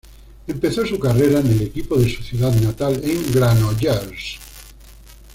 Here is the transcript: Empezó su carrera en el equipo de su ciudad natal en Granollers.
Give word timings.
Empezó 0.47 0.83
su 0.83 0.97
carrera 0.97 1.41
en 1.41 1.45
el 1.51 1.61
equipo 1.61 1.95
de 1.95 2.09
su 2.11 2.23
ciudad 2.23 2.51
natal 2.55 2.99
en 3.03 3.31
Granollers. 3.31 4.39